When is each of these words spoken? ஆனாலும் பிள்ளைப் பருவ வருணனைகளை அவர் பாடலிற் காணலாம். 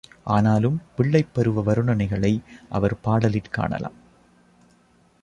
ஆனாலும் 0.23 0.81
பிள்ளைப் 0.95 1.33
பருவ 1.33 1.61
வருணனைகளை 1.61 2.41
அவர் 2.69 2.97
பாடலிற் 3.03 3.51
காணலாம். 3.51 3.97